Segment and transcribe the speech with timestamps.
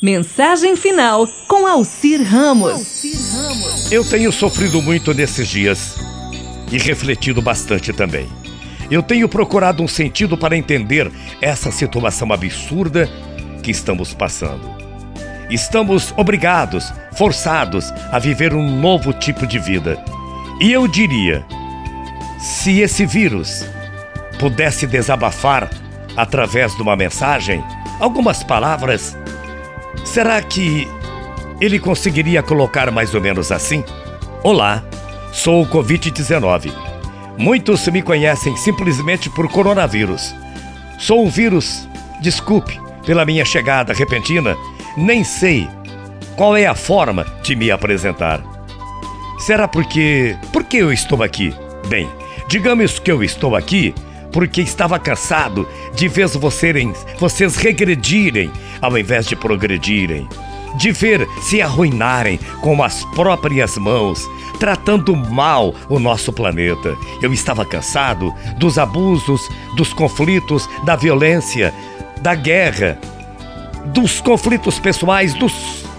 [0.00, 3.02] Mensagem final com Alcir Ramos.
[3.90, 5.96] Eu tenho sofrido muito nesses dias
[6.70, 8.28] e refletido bastante também.
[8.90, 13.08] Eu tenho procurado um sentido para entender essa situação absurda
[13.62, 14.70] que estamos passando.
[15.48, 19.98] Estamos obrigados, forçados a viver um novo tipo de vida.
[20.60, 21.42] E eu diria:
[22.38, 23.64] se esse vírus
[24.38, 25.70] pudesse desabafar
[26.14, 27.64] através de uma mensagem,
[27.98, 29.16] algumas palavras
[30.16, 30.88] Será que
[31.60, 33.84] ele conseguiria colocar mais ou menos assim?
[34.42, 34.82] Olá,
[35.30, 36.72] sou o Covid-19.
[37.36, 40.34] Muitos me conhecem simplesmente por coronavírus.
[40.98, 41.86] Sou um vírus,
[42.22, 44.56] desculpe pela minha chegada repentina,
[44.96, 45.68] nem sei
[46.34, 48.42] qual é a forma de me apresentar.
[49.40, 50.34] Será porque.
[50.50, 51.54] Por que eu estou aqui?
[51.88, 52.08] Bem,
[52.48, 53.94] digamos que eu estou aqui
[54.36, 58.50] porque estava cansado de ver vocês, vocês regredirem
[58.86, 60.28] ao invés de progredirem,
[60.76, 64.22] de ver se arruinarem com as próprias mãos,
[64.60, 66.96] tratando mal o nosso planeta.
[67.20, 71.74] Eu estava cansado dos abusos, dos conflitos, da violência,
[72.20, 72.98] da guerra,
[73.86, 75.52] dos conflitos pessoais, dos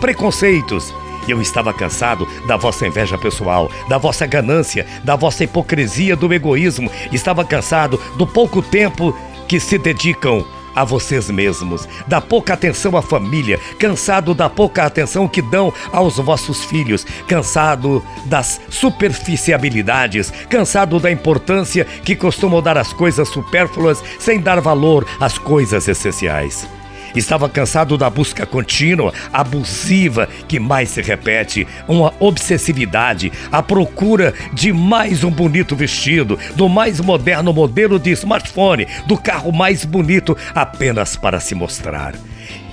[0.00, 0.92] preconceitos
[1.28, 6.90] eu estava cansado da vossa inveja pessoal, da vossa ganância, da vossa hipocrisia, do egoísmo.
[7.12, 13.02] Estava cansado do pouco tempo que se dedicam a vocês mesmos, da pouca atenção à
[13.02, 21.10] família, cansado da pouca atenção que dão aos vossos filhos, cansado das superficialidades, cansado da
[21.10, 26.66] importância que costumam dar às coisas supérfluas sem dar valor às coisas essenciais.
[27.14, 34.72] Estava cansado da busca contínua, abusiva, que mais se repete, uma obsessividade, a procura de
[34.72, 41.16] mais um bonito vestido, do mais moderno modelo de smartphone, do carro mais bonito apenas
[41.16, 42.14] para se mostrar.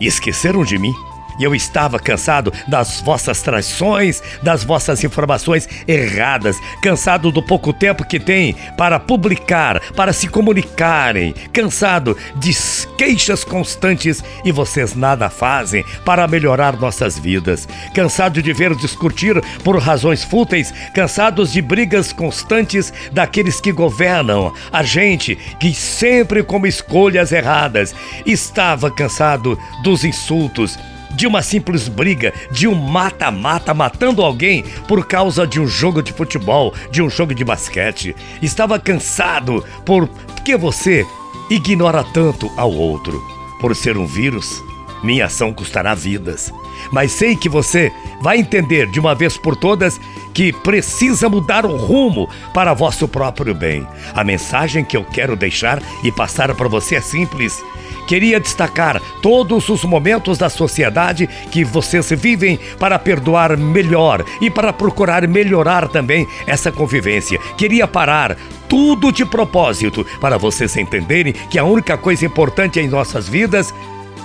[0.00, 1.11] esqueceram de mim?
[1.38, 8.04] E eu estava cansado das vossas traições, das vossas informações erradas, cansado do pouco tempo
[8.04, 12.52] que tem para publicar, para se comunicarem, cansado de
[12.96, 19.78] queixas constantes e vocês nada fazem para melhorar nossas vidas, cansado de ver discutir por
[19.78, 27.32] razões fúteis, cansados de brigas constantes daqueles que governam, a gente que sempre com escolhas
[27.32, 27.94] erradas,
[28.26, 30.78] estava cansado dos insultos
[31.14, 36.12] de uma simples briga, de um mata-mata matando alguém por causa de um jogo de
[36.12, 38.14] futebol, de um jogo de basquete.
[38.40, 40.08] Estava cansado por
[40.44, 41.06] que você
[41.50, 43.22] ignora tanto ao outro.
[43.60, 44.62] Por ser um vírus,
[45.02, 46.52] minha ação custará vidas.
[46.90, 50.00] Mas sei que você vai entender de uma vez por todas
[50.34, 53.86] que precisa mudar o rumo para vosso próprio bem.
[54.14, 57.62] A mensagem que eu quero deixar e passar para você é simples
[58.06, 64.72] queria destacar todos os momentos da sociedade que vocês vivem para perdoar melhor e para
[64.72, 67.38] procurar melhorar também essa convivência.
[67.56, 68.36] Queria parar
[68.68, 73.72] tudo de propósito para vocês entenderem que a única coisa importante em nossas vidas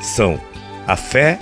[0.00, 0.40] são
[0.86, 1.38] a fé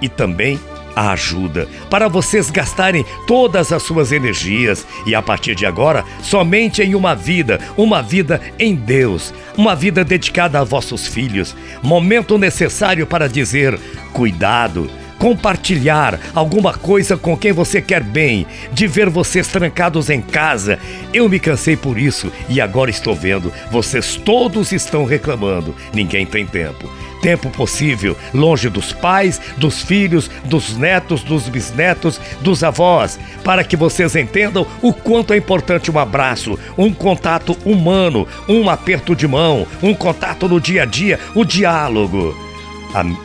[0.00, 0.58] e também
[0.98, 6.82] a ajuda, para vocês gastarem todas as suas energias e a partir de agora somente
[6.82, 11.54] em uma vida, uma vida em Deus, uma vida dedicada a vossos filhos.
[11.84, 13.78] Momento necessário para dizer:
[14.12, 20.78] cuidado compartilhar alguma coisa com quem você quer bem, de ver vocês trancados em casa.
[21.12, 23.52] Eu me cansei por isso e agora estou vendo.
[23.70, 25.74] Vocês todos estão reclamando.
[25.92, 26.90] Ninguém tem tempo.
[27.20, 33.76] Tempo possível, longe dos pais, dos filhos, dos netos, dos bisnetos, dos avós, para que
[33.76, 39.66] vocês entendam o quanto é importante um abraço, um contato humano, um aperto de mão,
[39.82, 42.47] um contato no dia a dia, o diálogo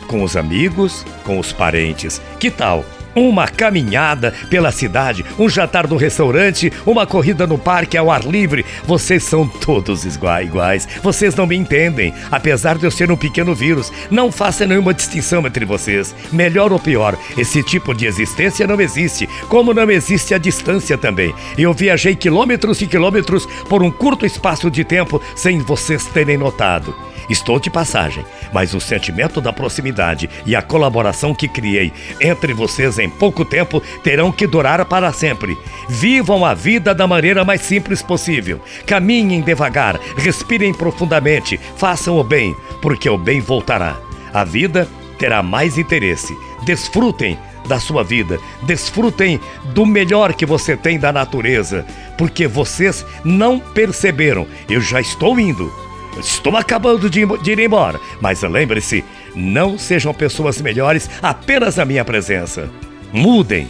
[0.06, 2.20] com os amigos, com os parentes.
[2.38, 2.84] Que tal?
[3.14, 8.66] Uma caminhada pela cidade, um jantar no restaurante, uma corrida no parque ao ar livre.
[8.86, 10.88] Vocês são todos iguais.
[11.00, 12.12] Vocês não me entendem.
[12.28, 16.12] Apesar de eu ser um pequeno vírus, não faça nenhuma distinção entre vocês.
[16.32, 21.32] Melhor ou pior, esse tipo de existência não existe, como não existe a distância também.
[21.56, 26.92] Eu viajei quilômetros e quilômetros por um curto espaço de tempo sem vocês terem notado.
[27.28, 32.98] Estou de passagem, mas o sentimento da proximidade e a colaboração que criei entre vocês
[32.98, 35.56] em pouco tempo terão que durar para sempre.
[35.88, 38.60] Vivam a vida da maneira mais simples possível.
[38.86, 43.96] Caminhem devagar, respirem profundamente, façam o bem, porque o bem voltará.
[44.32, 44.88] A vida
[45.18, 46.36] terá mais interesse.
[46.64, 49.40] Desfrutem da sua vida, desfrutem
[49.72, 51.86] do melhor que você tem da natureza,
[52.18, 54.46] porque vocês não perceberam.
[54.68, 55.72] Eu já estou indo
[56.18, 62.04] Estou acabando de, de ir embora, mas lembre-se, não sejam pessoas melhores apenas na minha
[62.04, 62.70] presença.
[63.12, 63.68] Mudem,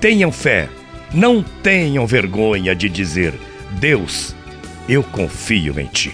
[0.00, 0.68] tenham fé,
[1.12, 3.34] não tenham vergonha de dizer:
[3.72, 4.34] Deus,
[4.88, 6.12] eu confio em ti.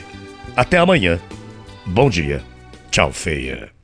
[0.57, 1.19] Até amanhã.
[1.87, 2.43] Bom dia.
[2.91, 3.73] Tchau, feia.